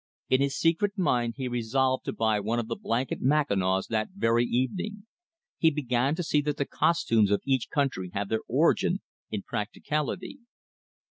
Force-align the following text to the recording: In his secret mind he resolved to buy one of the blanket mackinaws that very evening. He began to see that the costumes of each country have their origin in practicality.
In 0.29 0.41
his 0.41 0.57
secret 0.57 0.97
mind 0.97 1.35
he 1.37 1.47
resolved 1.47 2.05
to 2.05 2.11
buy 2.11 2.39
one 2.39 2.57
of 2.57 2.67
the 2.67 2.75
blanket 2.75 3.21
mackinaws 3.21 3.85
that 3.89 4.09
very 4.15 4.45
evening. 4.45 5.05
He 5.59 5.69
began 5.69 6.15
to 6.15 6.23
see 6.23 6.41
that 6.41 6.57
the 6.57 6.65
costumes 6.65 7.29
of 7.29 7.43
each 7.45 7.69
country 7.69 8.09
have 8.15 8.27
their 8.27 8.41
origin 8.47 9.01
in 9.29 9.43
practicality. 9.43 10.39